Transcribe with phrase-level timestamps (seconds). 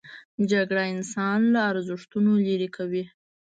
[0.51, 3.03] جګړه انسان له ارزښتونو لیرې کوي